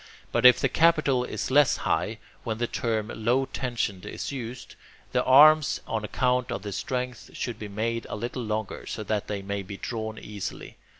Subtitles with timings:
[0.31, 4.73] But if the capital is less high, when the term "low tensioned" is used,
[5.11, 9.27] the arms, on account of their strength, should be made a little longer, so that
[9.27, 10.75] they may be drawn easily.